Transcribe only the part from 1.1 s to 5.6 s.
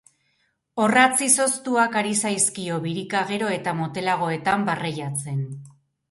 izoztuak ari zaizkio birika gero eta motelagoetan barreiatzen.